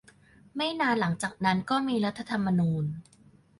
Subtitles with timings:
[0.55, 2.85] ไม่นานหลังจากนั้นก็มีรัฐธรรมนูญ